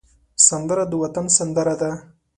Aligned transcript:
سندره 0.47 0.85
د 0.91 0.93
وطن 1.03 1.25
سندره 1.37 1.75
ده 1.81 1.91